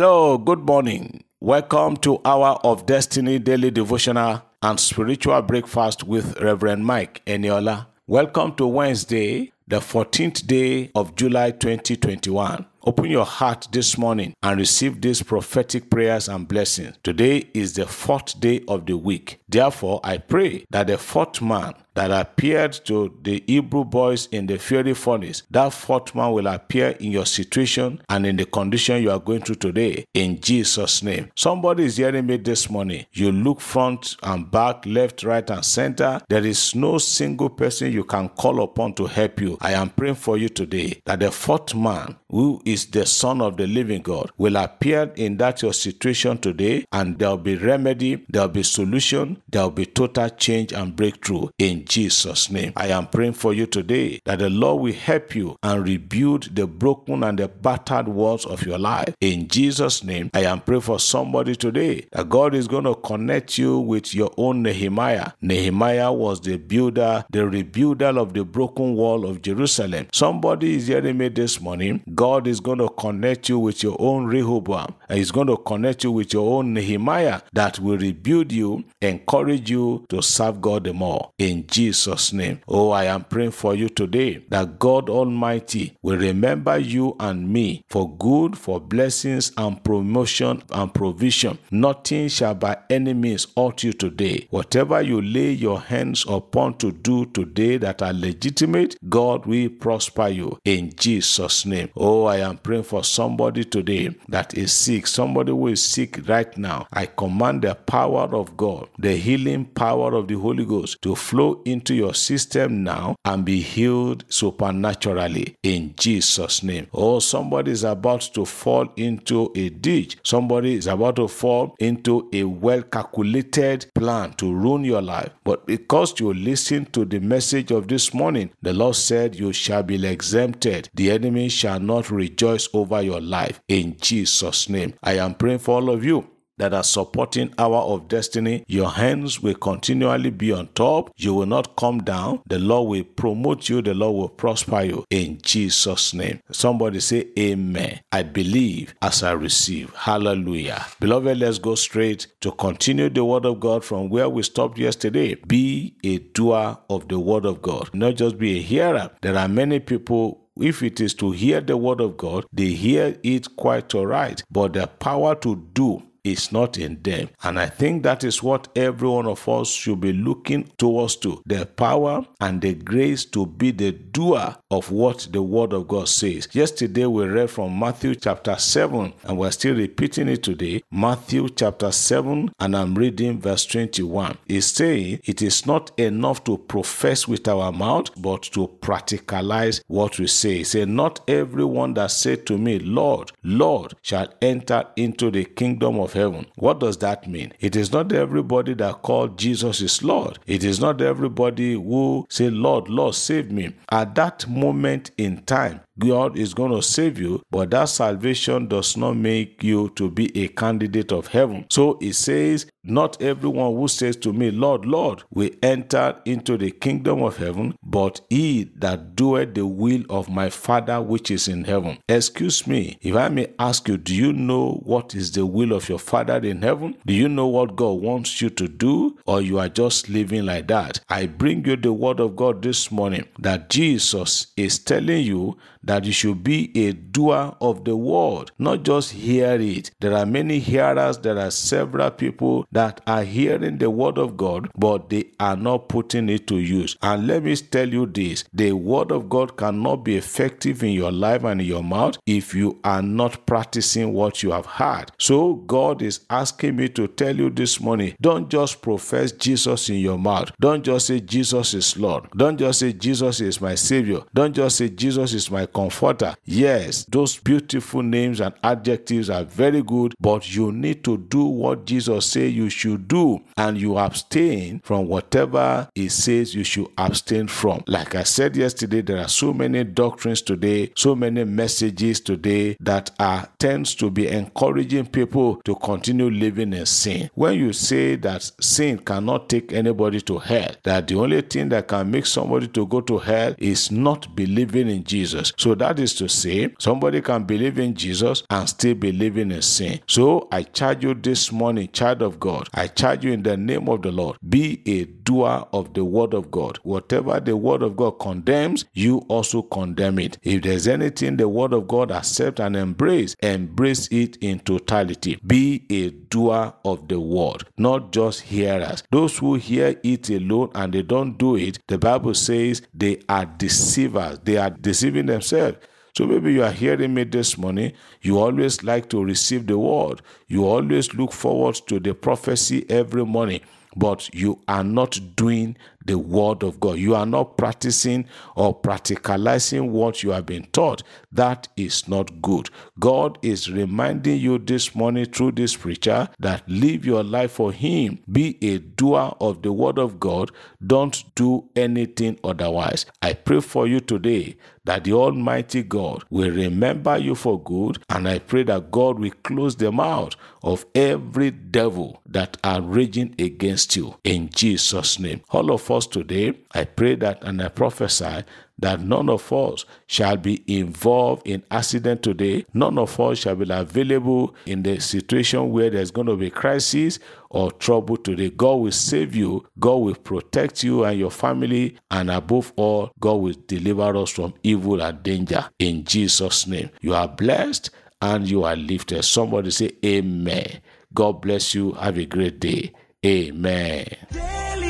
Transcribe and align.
Hello, 0.00 0.38
good 0.38 0.60
morning. 0.60 1.24
Welcome 1.40 1.98
to 1.98 2.22
Hour 2.24 2.58
of 2.64 2.86
Destiny 2.86 3.38
Daily 3.38 3.70
Devotional 3.70 4.40
and 4.62 4.80
Spiritual 4.80 5.42
Breakfast 5.42 6.04
with 6.04 6.40
Reverend 6.40 6.86
Mike 6.86 7.20
Eniola. 7.26 7.86
Welcome 8.06 8.54
to 8.54 8.66
Wednesday, 8.66 9.52
the 9.70 9.78
14th 9.78 10.48
day 10.48 10.90
of 10.96 11.14
July 11.14 11.52
2021. 11.52 12.66
Open 12.82 13.10
your 13.10 13.26
heart 13.26 13.68
this 13.72 13.98
morning 13.98 14.34
and 14.42 14.58
receive 14.58 15.00
these 15.00 15.22
prophetic 15.22 15.90
prayers 15.90 16.28
and 16.28 16.48
blessings. 16.48 16.96
Today 17.02 17.48
is 17.52 17.74
the 17.74 17.86
fourth 17.86 18.40
day 18.40 18.64
of 18.66 18.86
the 18.86 18.96
week. 18.96 19.40
Therefore, 19.48 20.00
I 20.02 20.18
pray 20.18 20.64
that 20.70 20.86
the 20.86 20.96
fourth 20.96 21.42
man 21.42 21.74
that 21.94 22.10
appeared 22.10 22.72
to 22.72 23.14
the 23.22 23.44
Hebrew 23.46 23.84
boys 23.84 24.26
in 24.32 24.46
the 24.46 24.58
fiery 24.58 24.94
furnace, 24.94 25.42
that 25.50 25.72
fourth 25.74 26.14
man 26.14 26.32
will 26.32 26.46
appear 26.46 26.90
in 27.00 27.10
your 27.10 27.26
situation 27.26 28.00
and 28.08 28.24
in 28.24 28.36
the 28.36 28.46
condition 28.46 29.02
you 29.02 29.10
are 29.10 29.18
going 29.18 29.42
through 29.42 29.56
today 29.56 30.06
in 30.14 30.40
Jesus' 30.40 31.02
name. 31.02 31.30
Somebody 31.36 31.84
is 31.84 31.98
hearing 31.98 32.26
me 32.26 32.38
this 32.38 32.70
morning. 32.70 33.04
You 33.12 33.32
look 33.32 33.60
front 33.60 34.16
and 34.22 34.50
back, 34.50 34.86
left, 34.86 35.24
right, 35.24 35.48
and 35.50 35.64
center. 35.64 36.20
There 36.30 36.46
is 36.46 36.74
no 36.74 36.96
single 36.96 37.50
person 37.50 37.92
you 37.92 38.04
can 38.04 38.30
call 38.30 38.62
upon 38.62 38.94
to 38.94 39.06
help 39.06 39.40
you. 39.40 39.58
I 39.62 39.72
am 39.72 39.90
praying 39.90 40.14
for 40.14 40.38
you 40.38 40.48
today 40.48 41.02
that 41.04 41.20
the 41.20 41.30
fourth 41.30 41.74
man 41.74 42.16
who 42.30 42.62
is 42.64 42.86
the 42.86 43.04
Son 43.04 43.42
of 43.42 43.58
the 43.58 43.66
living 43.66 44.00
God 44.00 44.30
will 44.38 44.56
appear 44.56 45.12
in 45.16 45.36
that 45.36 45.60
your 45.60 45.74
situation 45.74 46.38
today 46.38 46.86
and 46.92 47.18
there'll 47.18 47.36
be 47.36 47.56
remedy, 47.56 48.24
there'll 48.30 48.48
be 48.48 48.62
solution, 48.62 49.42
there'll 49.48 49.70
be 49.70 49.84
total 49.84 50.30
change 50.30 50.72
and 50.72 50.96
breakthrough 50.96 51.48
in 51.58 51.84
Jesus' 51.84 52.50
name. 52.50 52.72
I 52.74 52.88
am 52.88 53.08
praying 53.08 53.34
for 53.34 53.52
you 53.52 53.66
today 53.66 54.20
that 54.24 54.38
the 54.38 54.48
Lord 54.48 54.82
will 54.82 54.92
help 54.94 55.34
you 55.34 55.58
and 55.62 55.84
rebuild 55.84 56.54
the 56.54 56.66
broken 56.66 57.22
and 57.22 57.38
the 57.38 57.48
battered 57.48 58.08
walls 58.08 58.46
of 58.46 58.62
your 58.64 58.78
life. 58.78 59.14
In 59.20 59.48
Jesus' 59.48 60.02
name, 60.02 60.30
I 60.32 60.44
am 60.44 60.60
praying 60.60 60.82
for 60.82 60.98
somebody 60.98 61.54
today 61.54 62.06
that 62.12 62.30
God 62.30 62.54
is 62.54 62.66
going 62.66 62.84
to 62.84 62.94
connect 62.94 63.58
you 63.58 63.78
with 63.78 64.14
your 64.14 64.32
own 64.38 64.62
Nehemiah. 64.62 65.32
Nehemiah 65.42 66.12
was 66.12 66.40
the 66.40 66.56
builder, 66.56 67.24
the 67.30 67.40
rebuilder 67.40 68.16
of 68.16 68.32
the 68.32 68.44
broken 68.44 68.94
wall 68.94 69.26
of 69.26 69.39
Jerusalem. 69.42 70.06
Somebody 70.12 70.76
is 70.76 70.86
hearing 70.88 71.18
me 71.18 71.28
this 71.28 71.60
morning. 71.60 72.02
God 72.14 72.46
is 72.46 72.60
going 72.60 72.78
to 72.78 72.88
connect 72.88 73.48
you 73.48 73.58
with 73.58 73.82
your 73.82 73.96
own 73.98 74.26
Rehoboam. 74.26 74.94
He's 75.10 75.30
going 75.30 75.46
to 75.48 75.56
connect 75.56 76.04
you 76.04 76.12
with 76.12 76.32
your 76.32 76.58
own 76.58 76.74
Nehemiah 76.74 77.40
that 77.52 77.78
will 77.78 77.98
rebuild 77.98 78.52
you, 78.52 78.84
encourage 79.00 79.70
you 79.70 80.04
to 80.08 80.22
serve 80.22 80.60
God 80.60 80.84
the 80.84 80.92
more. 80.92 81.30
In 81.38 81.66
Jesus' 81.66 82.32
name. 82.32 82.60
Oh, 82.68 82.90
I 82.90 83.04
am 83.04 83.24
praying 83.24 83.52
for 83.52 83.74
you 83.74 83.88
today 83.88 84.44
that 84.48 84.78
God 84.78 85.08
Almighty 85.08 85.96
will 86.02 86.18
remember 86.18 86.78
you 86.78 87.16
and 87.20 87.48
me 87.48 87.84
for 87.88 88.14
good, 88.16 88.56
for 88.58 88.80
blessings 88.80 89.52
and 89.56 89.82
promotion 89.82 90.62
and 90.70 90.92
provision. 90.92 91.58
Nothing 91.70 92.28
shall 92.28 92.54
by 92.54 92.78
any 92.88 93.14
means 93.14 93.46
hurt 93.56 93.82
you 93.82 93.92
today. 93.92 94.46
Whatever 94.50 95.00
you 95.02 95.20
lay 95.22 95.52
your 95.52 95.80
hands 95.80 96.24
upon 96.28 96.76
to 96.78 96.92
do 96.92 97.26
today 97.26 97.76
that 97.78 98.02
are 98.02 98.12
legitimate, 98.12 98.96
God 99.08 99.29
will 99.38 99.68
prosper 99.68 100.28
you 100.28 100.58
in 100.64 100.92
Jesus' 100.96 101.64
name. 101.66 101.90
Oh, 101.96 102.24
I 102.24 102.38
am 102.38 102.58
praying 102.58 102.84
for 102.84 103.04
somebody 103.04 103.64
today 103.64 104.14
that 104.28 104.54
is 104.54 104.72
sick, 104.72 105.06
somebody 105.06 105.52
who 105.52 105.68
is 105.68 105.82
sick 105.82 106.20
right 106.28 106.56
now. 106.56 106.86
I 106.92 107.06
command 107.06 107.62
the 107.62 107.74
power 107.74 108.28
of 108.34 108.56
God, 108.56 108.88
the 108.98 109.16
healing 109.16 109.64
power 109.64 110.14
of 110.14 110.28
the 110.28 110.34
Holy 110.34 110.64
Ghost 110.64 111.00
to 111.02 111.14
flow 111.14 111.62
into 111.64 111.94
your 111.94 112.14
system 112.14 112.82
now 112.82 113.16
and 113.24 113.44
be 113.44 113.60
healed 113.60 114.24
supernaturally 114.28 115.56
in 115.62 115.94
Jesus' 115.96 116.62
name. 116.62 116.86
Oh, 116.92 117.18
somebody 117.20 117.70
is 117.72 117.84
about 117.84 118.22
to 118.34 118.44
fall 118.44 118.92
into 118.96 119.52
a 119.54 119.68
ditch. 119.68 120.18
Somebody 120.24 120.74
is 120.74 120.86
about 120.86 121.16
to 121.16 121.28
fall 121.28 121.74
into 121.78 122.28
a 122.32 122.44
well 122.44 122.82
calculated 122.82 123.86
plan 123.94 124.32
to 124.34 124.52
ruin 124.52 124.84
your 124.84 125.02
life. 125.02 125.30
But 125.44 125.66
because 125.66 126.18
you 126.20 126.32
listen 126.32 126.86
to 126.86 127.04
the 127.04 127.20
message 127.20 127.70
of 127.70 127.88
this 127.88 128.12
morning, 128.14 128.50
the 128.62 128.72
Lord 128.72 128.96
said, 128.96 129.19
You 129.28 129.52
shall 129.52 129.82
be 129.82 130.06
exempted. 130.06 130.88
The 130.94 131.10
enemy 131.10 131.48
shall 131.48 131.80
not 131.80 132.10
rejoice 132.10 132.68
over 132.72 133.02
your 133.02 133.20
life 133.20 133.60
in 133.68 133.96
Jesus' 134.00 134.68
name. 134.68 134.94
I 135.02 135.18
am 135.18 135.34
praying 135.34 135.58
for 135.58 135.76
all 135.76 135.90
of 135.90 136.04
you 136.04 136.28
that 136.60 136.74
are 136.74 136.84
supporting 136.84 137.52
Hour 137.58 137.78
of 137.78 138.06
Destiny, 138.06 138.64
your 138.68 138.90
hands 138.90 139.40
will 139.40 139.54
continually 139.54 140.30
be 140.30 140.52
on 140.52 140.68
top. 140.74 141.10
You 141.16 141.32
will 141.34 141.46
not 141.46 141.74
come 141.76 142.02
down. 142.02 142.42
The 142.46 142.58
Lord 142.58 142.88
will 142.90 143.04
promote 143.04 143.68
you. 143.70 143.80
The 143.80 143.94
Lord 143.94 144.14
will 144.16 144.28
prosper 144.28 144.82
you 144.82 145.04
in 145.10 145.40
Jesus' 145.42 146.12
name. 146.12 146.40
Somebody 146.52 147.00
say, 147.00 147.28
Amen. 147.38 148.00
I 148.12 148.22
believe 148.22 148.94
as 149.00 149.22
I 149.22 149.32
receive. 149.32 149.94
Hallelujah. 149.94 150.84
Beloved, 151.00 151.38
let's 151.38 151.58
go 151.58 151.74
straight 151.74 152.26
to 152.42 152.52
continue 152.52 153.08
the 153.08 153.24
Word 153.24 153.46
of 153.46 153.58
God 153.58 153.82
from 153.82 154.10
where 154.10 154.28
we 154.28 154.42
stopped 154.42 154.78
yesterday. 154.78 155.36
Be 155.46 155.96
a 156.04 156.18
doer 156.18 156.76
of 156.90 157.08
the 157.08 157.18
Word 157.18 157.46
of 157.46 157.62
God, 157.62 157.88
not 157.94 158.16
just 158.16 158.36
be 158.36 158.58
a 158.58 158.62
hearer. 158.62 159.10
There 159.22 159.36
are 159.36 159.48
many 159.48 159.80
people 159.80 160.40
if 160.60 160.82
it 160.82 161.00
is 161.00 161.14
to 161.14 161.30
hear 161.30 161.60
the 161.62 161.76
word 161.76 162.00
of 162.00 162.16
God, 162.18 162.44
they 162.52 162.66
hear 162.66 163.16
it 163.22 163.56
quite 163.56 163.94
all 163.94 164.06
right. 164.06 164.42
But 164.50 164.74
the 164.74 164.86
power 164.86 165.34
to 165.36 165.56
do 165.72 166.02
is 166.24 166.52
not 166.52 166.78
in 166.78 167.00
them. 167.02 167.28
And 167.42 167.58
I 167.58 167.66
think 167.66 168.02
that 168.02 168.24
is 168.24 168.42
what 168.42 168.68
every 168.76 169.08
one 169.08 169.26
of 169.26 169.48
us 169.48 169.68
should 169.70 170.00
be 170.00 170.12
looking 170.12 170.70
towards 170.78 171.16
to 171.16 171.42
the 171.46 171.66
power 171.66 172.24
and 172.40 172.60
the 172.60 172.74
grace 172.74 173.24
to 173.26 173.46
be 173.46 173.70
the 173.70 173.92
doer 173.92 174.56
of 174.70 174.90
what 174.90 175.28
the 175.30 175.42
word 175.42 175.72
of 175.72 175.88
God 175.88 176.08
says. 176.08 176.48
Yesterday 176.52 177.06
we 177.06 177.26
read 177.26 177.50
from 177.50 177.78
Matthew 177.78 178.14
chapter 178.14 178.56
7 178.56 179.12
and 179.24 179.38
we're 179.38 179.50
still 179.50 179.74
repeating 179.76 180.28
it 180.28 180.42
today. 180.42 180.82
Matthew 180.90 181.48
chapter 181.48 181.90
7 181.92 182.50
and 182.58 182.76
I'm 182.76 182.94
reading 182.94 183.40
verse 183.40 183.66
21. 183.66 184.38
It's 184.48 184.66
saying 184.66 185.20
it 185.24 185.42
is 185.42 185.66
not 185.66 185.98
enough 185.98 186.44
to 186.44 186.58
profess 186.58 187.26
with 187.26 187.48
our 187.48 187.72
mouth 187.72 188.10
but 188.20 188.42
to 188.42 188.68
practicalize 188.80 189.82
what 189.86 190.18
we 190.18 190.26
say. 190.26 190.62
Say 190.62 190.84
not 190.84 191.20
everyone 191.28 191.94
that 191.94 192.10
said 192.10 192.46
to 192.46 192.58
me, 192.58 192.78
Lord, 192.78 193.32
Lord, 193.42 193.94
shall 194.02 194.32
enter 194.40 194.86
into 194.96 195.30
the 195.30 195.44
kingdom 195.44 195.98
of 195.98 196.09
heaven. 196.12 196.46
What 196.56 196.80
does 196.80 196.98
that 196.98 197.28
mean? 197.28 197.52
It 197.60 197.76
is 197.76 197.92
not 197.92 198.12
everybody 198.12 198.74
that 198.74 199.02
called 199.02 199.38
Jesus 199.38 199.80
is 199.80 200.02
Lord. 200.02 200.38
It 200.46 200.64
is 200.64 200.80
not 200.80 201.00
everybody 201.00 201.74
who 201.74 202.26
say, 202.28 202.50
Lord, 202.50 202.88
Lord, 202.88 203.14
save 203.14 203.50
me. 203.50 203.74
At 203.90 204.14
that 204.16 204.48
moment 204.48 205.10
in 205.16 205.42
time, 205.44 205.80
God 206.00 206.36
is 206.36 206.54
going 206.54 206.72
to 206.72 206.82
save 206.82 207.20
you, 207.20 207.42
but 207.50 207.70
that 207.70 207.84
salvation 207.88 208.66
does 208.66 208.96
not 208.96 209.16
make 209.16 209.62
you 209.62 209.90
to 209.90 210.10
be 210.10 210.36
a 210.42 210.48
candidate 210.48 211.12
of 211.12 211.28
heaven. 211.28 211.66
So 211.70 211.98
it 212.00 212.14
says, 212.14 212.66
Not 212.82 213.20
everyone 213.22 213.76
who 213.76 213.86
says 213.88 214.16
to 214.16 214.32
me, 214.32 214.50
Lord, 214.50 214.84
Lord, 214.86 215.22
will 215.30 215.50
enter 215.62 216.16
into 216.24 216.56
the 216.56 216.70
kingdom 216.70 217.22
of 217.22 217.36
heaven, 217.36 217.76
but 217.82 218.20
he 218.30 218.70
that 218.76 219.14
doeth 219.14 219.54
the 219.54 219.66
will 219.66 220.02
of 220.08 220.28
my 220.28 220.48
Father 220.50 221.00
which 221.00 221.30
is 221.30 221.46
in 221.46 221.64
heaven. 221.64 221.98
Excuse 222.08 222.66
me, 222.66 222.98
if 223.02 223.14
I 223.14 223.28
may 223.28 223.52
ask 223.58 223.86
you, 223.86 223.96
do 223.98 224.14
you 224.14 224.32
know 224.32 224.80
what 224.84 225.14
is 225.14 225.32
the 225.32 225.44
will 225.46 225.72
of 225.72 225.88
your 225.88 225.98
Father 225.98 226.38
in 226.38 226.62
heaven? 226.62 226.96
Do 227.06 227.12
you 227.12 227.28
know 227.28 227.46
what 227.46 227.76
God 227.76 228.00
wants 228.00 228.40
you 228.40 228.50
to 228.50 228.66
do, 228.68 229.18
or 229.26 229.42
you 229.42 229.58
are 229.58 229.68
just 229.68 230.08
living 230.08 230.46
like 230.46 230.68
that? 230.68 231.00
I 231.08 231.26
bring 231.26 231.64
you 231.66 231.76
the 231.76 231.92
word 231.92 232.20
of 232.20 232.36
God 232.36 232.62
this 232.62 232.90
morning 232.90 233.26
that 233.38 233.68
Jesus 233.68 234.46
is 234.56 234.78
telling 234.78 235.24
you 235.24 235.58
that 235.82 236.04
you 236.04 236.12
should 236.12 236.42
be 236.44 236.70
a 236.86 236.92
doer 236.92 237.56
of 237.60 237.84
the 237.84 237.96
word, 237.96 238.50
not 238.58 238.82
just 238.82 239.12
hear 239.12 239.60
it. 239.60 239.90
There 240.00 240.14
are 240.14 240.26
many 240.26 240.58
hearers, 240.58 241.18
there 241.18 241.38
are 241.38 241.50
several 241.50 242.10
people 242.10 242.66
that 242.72 243.00
are 243.06 243.24
hearing 243.24 243.78
the 243.78 243.90
word 243.90 244.18
of 244.18 244.36
God, 244.36 244.70
but 244.76 245.10
they 245.10 245.24
are 245.38 245.56
not 245.56 245.88
putting 245.88 246.28
it 246.28 246.46
to 246.48 246.58
use. 246.58 246.96
And 247.02 247.26
let 247.26 247.42
me 247.44 247.56
tell 247.56 247.88
you 247.88 248.06
this 248.06 248.44
the 248.52 248.72
word 248.72 249.10
of 249.10 249.28
God 249.28 249.56
cannot 249.56 250.04
be 250.04 250.16
effective 250.16 250.82
in 250.82 250.90
your 250.90 251.12
life 251.12 251.44
and 251.44 251.60
in 251.60 251.66
your 251.66 251.82
mouth 251.82 252.18
if 252.26 252.54
you 252.54 252.78
are 252.84 253.02
not 253.02 253.46
practicing 253.46 254.12
what 254.12 254.42
you 254.42 254.52
have 254.52 254.66
heard. 254.66 255.12
So, 255.18 255.54
God 255.54 256.02
is 256.02 256.20
asking 256.30 256.76
me 256.76 256.88
to 256.90 257.08
tell 257.08 257.36
you 257.36 257.50
this 257.50 257.80
morning 257.80 258.14
don't 258.20 258.50
just 258.50 258.82
profess 258.82 259.32
Jesus 259.32 259.88
in 259.88 259.96
your 259.96 260.18
mouth, 260.18 260.50
don't 260.60 260.84
just 260.84 261.06
say 261.06 261.20
Jesus 261.20 261.74
is 261.74 261.96
Lord, 261.96 262.28
don't 262.36 262.58
just 262.58 262.80
say 262.80 262.92
Jesus 262.92 263.40
is 263.40 263.60
my 263.60 263.74
Savior, 263.74 264.20
don't 264.34 264.54
just 264.54 264.76
say 264.76 264.88
Jesus 264.88 265.32
is 265.34 265.50
my 265.50 265.66
comforter. 265.72 266.34
Yes, 266.44 267.04
those 267.04 267.38
beautiful 267.38 268.02
names 268.02 268.40
and 268.40 268.54
adjectives 268.62 269.30
are 269.30 269.44
very 269.44 269.82
good, 269.82 270.14
but 270.20 270.54
you 270.54 270.72
need 270.72 271.04
to 271.04 271.18
do 271.18 271.44
what 271.44 271.84
Jesus 271.84 272.26
said 272.26 272.52
you 272.52 272.70
should 272.70 273.08
do 273.08 273.40
and 273.56 273.78
you 273.78 273.98
abstain 273.98 274.80
from 274.84 275.08
whatever 275.08 275.88
he 275.94 276.08
says 276.08 276.54
you 276.54 276.64
should 276.64 276.88
abstain 276.98 277.48
from. 277.48 277.82
Like 277.86 278.14
I 278.14 278.22
said 278.22 278.56
yesterday, 278.56 279.00
there 279.00 279.18
are 279.18 279.28
so 279.28 279.52
many 279.52 279.84
doctrines 279.84 280.42
today, 280.42 280.92
so 280.96 281.14
many 281.14 281.44
messages 281.44 282.20
today 282.20 282.76
that 282.80 283.10
are 283.18 283.48
tends 283.58 283.94
to 283.96 284.10
be 284.10 284.28
encouraging 284.28 285.06
people 285.06 285.56
to 285.64 285.74
continue 285.76 286.30
living 286.30 286.72
in 286.72 286.86
sin. 286.86 287.30
When 287.34 287.58
you 287.58 287.72
say 287.72 288.16
that 288.16 288.50
sin 288.60 288.98
cannot 288.98 289.48
take 289.48 289.72
anybody 289.72 290.20
to 290.22 290.38
hell, 290.38 290.74
that 290.84 291.08
the 291.08 291.16
only 291.16 291.40
thing 291.42 291.68
that 291.70 291.88
can 291.88 292.10
make 292.10 292.26
somebody 292.26 292.68
to 292.68 292.86
go 292.86 293.00
to 293.02 293.18
hell 293.18 293.54
is 293.58 293.90
not 293.90 294.34
believing 294.34 294.88
in 294.88 295.04
Jesus. 295.04 295.52
So 295.60 295.74
that 295.74 296.00
is 296.00 296.14
to 296.14 296.28
say, 296.28 296.74
somebody 296.78 297.20
can 297.20 297.44
believe 297.44 297.78
in 297.78 297.94
Jesus 297.94 298.42
and 298.48 298.66
still 298.66 298.94
be 298.94 299.12
living 299.12 299.52
in 299.52 299.60
sin. 299.60 300.00
So 300.06 300.48
I 300.50 300.62
charge 300.62 301.04
you 301.04 301.12
this 301.12 301.52
morning, 301.52 301.90
child 301.92 302.22
of 302.22 302.40
God, 302.40 302.68
I 302.72 302.86
charge 302.86 303.26
you 303.26 303.32
in 303.32 303.42
the 303.42 303.58
name 303.58 303.86
of 303.90 304.00
the 304.00 304.10
Lord, 304.10 304.38
be 304.48 304.82
a 304.86 305.04
doer 305.04 305.66
of 305.74 305.92
the 305.92 306.04
word 306.04 306.32
of 306.32 306.50
God. 306.50 306.78
Whatever 306.82 307.40
the 307.40 307.58
word 307.58 307.82
of 307.82 307.94
God 307.94 308.12
condemns, 308.12 308.86
you 308.94 309.18
also 309.28 309.60
condemn 309.60 310.18
it. 310.18 310.38
If 310.42 310.62
there's 310.62 310.88
anything 310.88 311.36
the 311.36 311.48
word 311.48 311.74
of 311.74 311.86
God 311.86 312.10
accept 312.10 312.58
and 312.58 312.74
embrace, 312.74 313.36
embrace 313.42 314.08
it 314.10 314.36
in 314.38 314.60
totality. 314.60 315.38
Be 315.46 315.84
a 315.90 316.10
doer 316.30 316.72
of 316.84 317.08
the 317.08 317.20
word, 317.20 317.64
not 317.76 318.12
just 318.12 318.42
hearers. 318.42 319.02
Those 319.10 319.38
who 319.38 319.56
hear 319.56 319.96
it 320.02 320.30
alone 320.30 320.70
and 320.74 320.92
they 320.92 321.02
don't 321.02 321.36
do 321.36 321.56
it, 321.56 321.78
the 321.88 321.98
Bible 321.98 322.34
says 322.34 322.82
they 322.94 323.20
are 323.28 323.44
deceivers. 323.46 324.38
They 324.40 324.56
are 324.56 324.70
deceiving 324.70 325.26
themselves. 325.26 325.78
So 326.16 326.26
maybe 326.26 326.52
you 326.52 326.64
are 326.64 326.72
hearing 326.72 327.14
me 327.14 327.24
this 327.24 327.56
morning. 327.56 327.92
You 328.22 328.38
always 328.40 328.82
like 328.82 329.08
to 329.10 329.22
receive 329.24 329.66
the 329.66 329.78
word. 329.78 330.22
You 330.48 330.66
always 330.66 331.14
look 331.14 331.32
forward 331.32 331.76
to 331.86 332.00
the 332.00 332.14
prophecy 332.14 332.84
every 332.88 333.24
morning 333.24 333.60
but 333.96 334.32
you 334.34 334.60
are 334.68 334.84
not 334.84 335.18
doing 335.36 335.76
the 336.04 336.18
word 336.18 336.62
of 336.62 336.80
God. 336.80 336.98
You 336.98 337.14
are 337.14 337.26
not 337.26 337.56
practicing 337.56 338.26
or 338.56 338.78
practicalizing 338.78 339.90
what 339.90 340.22
you 340.22 340.30
have 340.30 340.46
been 340.46 340.64
taught. 340.72 341.02
That 341.32 341.68
is 341.76 342.08
not 342.08 342.40
good. 342.42 342.70
God 342.98 343.38
is 343.42 343.70
reminding 343.70 344.40
you 344.40 344.58
this 344.58 344.94
morning 344.94 345.26
through 345.26 345.52
this 345.52 345.76
preacher 345.76 346.28
that 346.38 346.68
live 346.68 347.04
your 347.04 347.22
life 347.22 347.52
for 347.52 347.72
Him. 347.72 348.20
Be 348.30 348.58
a 348.62 348.78
doer 348.78 349.36
of 349.40 349.62
the 349.62 349.72
word 349.72 349.98
of 349.98 350.18
God. 350.18 350.50
Don't 350.84 351.22
do 351.34 351.68
anything 351.76 352.38
otherwise. 352.42 353.06
I 353.22 353.34
pray 353.34 353.60
for 353.60 353.86
you 353.86 354.00
today 354.00 354.56
that 354.84 355.04
the 355.04 355.12
Almighty 355.12 355.82
God 355.82 356.24
will 356.30 356.50
remember 356.50 357.18
you 357.18 357.34
for 357.34 357.62
good, 357.62 358.02
and 358.08 358.26
I 358.26 358.38
pray 358.38 358.62
that 358.64 358.90
God 358.90 359.18
will 359.18 359.32
close 359.44 359.76
the 359.76 359.92
mouth 359.92 360.34
of 360.62 360.86
every 360.94 361.50
devil 361.50 362.22
that 362.26 362.56
are 362.64 362.80
raging 362.80 363.34
against 363.38 363.94
you 363.96 364.16
in 364.24 364.48
Jesus' 364.48 365.18
name. 365.18 365.42
All 365.50 365.70
of 365.70 365.89
us 365.90 366.06
today, 366.06 366.54
I 366.72 366.84
pray 366.84 367.14
that 367.16 367.42
and 367.42 367.62
I 367.62 367.68
prophesy 367.68 368.44
that 368.80 369.00
none 369.00 369.28
of 369.28 369.52
us 369.52 369.84
shall 370.06 370.36
be 370.36 370.64
involved 370.66 371.46
in 371.46 371.62
accident 371.70 372.22
today. 372.22 372.64
None 372.72 372.98
of 372.98 373.18
us 373.20 373.38
shall 373.38 373.54
be 373.54 373.66
available 373.70 374.54
in 374.66 374.82
the 374.82 375.00
situation 375.00 375.70
where 375.70 375.90
there's 375.90 376.10
going 376.10 376.26
to 376.28 376.36
be 376.36 376.50
crisis 376.50 377.18
or 377.50 377.70
trouble 377.72 378.16
today. 378.16 378.50
God 378.50 378.74
will 378.76 378.92
save 378.92 379.34
you. 379.34 379.66
God 379.78 379.96
will 379.96 380.14
protect 380.14 380.82
you 380.82 381.04
and 381.04 381.18
your 381.18 381.30
family. 381.30 381.96
And 382.10 382.30
above 382.30 382.72
all, 382.76 383.12
God 383.20 383.34
will 383.34 383.54
deliver 383.66 384.16
us 384.16 384.30
from 384.30 384.54
evil 384.62 385.02
and 385.02 385.22
danger 385.22 385.68
in 385.78 386.04
Jesus' 386.04 386.66
name. 386.66 386.90
You 387.02 387.14
are 387.14 387.28
blessed 387.28 387.90
and 388.22 388.48
you 388.48 388.64
are 388.64 388.76
lifted. 388.76 389.22
Somebody 389.24 389.70
say 389.70 389.92
amen. 390.04 390.80
God 391.12 391.42
bless 391.42 391.74
you. 391.74 391.92
Have 391.92 392.18
a 392.18 392.24
great 392.24 392.60
day. 392.60 392.92
Amen. 393.24 394.06
Daily 394.32 394.89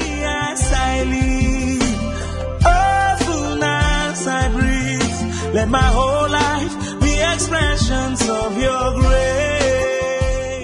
let 5.53 5.69
my 5.69 5.83
whole 5.83 6.29
life 6.31 7.01
be 7.01 7.21
expressions 7.21 8.21
of 8.29 8.57
your 8.57 8.95
grace. 9.01 9.51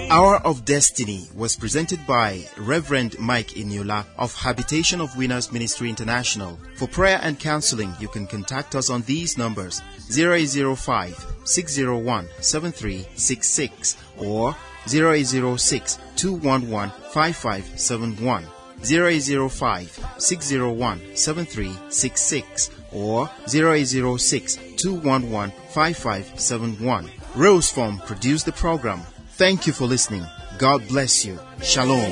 Hour 0.09 0.37
of 0.45 0.63
Destiny 0.63 1.27
was 1.35 1.57
presented 1.57 1.99
by 2.07 2.45
Reverend 2.57 3.19
Mike 3.19 3.49
Eniola 3.49 4.05
of 4.17 4.33
Habitation 4.33 5.01
of 5.01 5.15
Winners 5.17 5.51
Ministry 5.51 5.89
International. 5.89 6.57
For 6.75 6.87
prayer 6.87 7.19
and 7.21 7.37
counseling, 7.37 7.93
you 7.99 8.07
can 8.07 8.25
contact 8.25 8.73
us 8.75 8.89
on 8.89 9.01
these 9.01 9.37
numbers 9.37 9.81
0805 10.09 11.25
601 11.43 12.29
7366 12.39 13.97
or 14.17 14.55
0806 14.87 15.99
211 16.15 16.89
5571. 17.11 18.45
0805 18.79 20.05
601 20.17 21.15
7366 21.15 22.69
or 22.93 23.29
0806 23.53 24.66
211 24.77 25.51
5571. 25.69 27.09
Rose 27.35 27.69
Form 27.69 27.99
produced 27.99 28.45
the 28.45 28.51
program. 28.51 29.01
Thank 29.31 29.67
you 29.67 29.73
for 29.73 29.85
listening. 29.85 30.25
God 30.57 30.87
bless 30.87 31.25
you. 31.25 31.39
Shalom. 31.61 32.11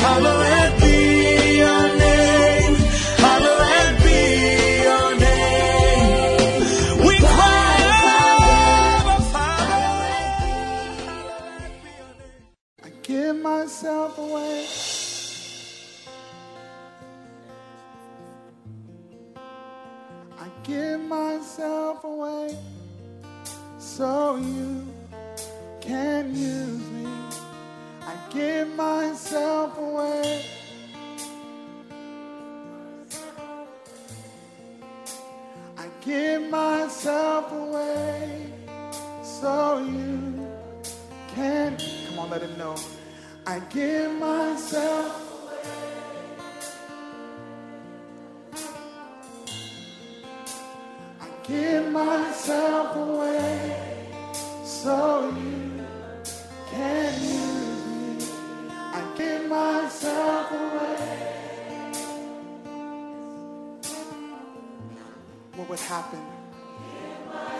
Hallowed 0.00 0.80
be 0.80 1.18
give 20.68 21.00
myself 21.00 22.04
away 22.04 22.54
so 23.78 24.36
you 24.36 24.86
can 25.80 26.34
use 26.34 26.90
me. 26.90 27.08
I 28.02 28.14
give 28.30 28.68
myself 28.76 29.78
away. 29.78 30.44
I 35.78 35.86
give 36.02 36.42
myself 36.50 37.50
away 37.50 38.52
so 39.22 39.78
you 39.78 40.46
can. 41.34 41.78
Come 42.08 42.18
on, 42.18 42.30
let 42.30 42.42
him 42.42 42.58
know. 42.58 42.76
I 43.46 43.60
give 43.70 44.12
myself. 44.12 45.27
Myself 51.90 52.96
away 52.96 54.10
so 54.64 55.30
you 55.30 55.84
can 56.70 57.14
use 57.22 58.28
me. 58.28 58.28
I 58.70 59.14
give 59.16 59.48
myself 59.48 60.50
away. 60.52 61.28
What 65.56 65.68
would 65.70 65.80
happen 65.80 66.20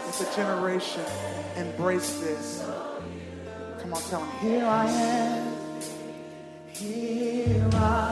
if 0.08 0.20
a 0.20 0.36
generation 0.36 1.04
embraced 1.56 2.20
this? 2.20 2.64
Come 3.80 3.94
on, 3.94 4.02
tell 4.02 4.20
them, 4.20 4.30
here 4.40 4.64
I 4.64 4.86
am. 4.86 5.54
Here 6.68 7.68
I 7.74 8.07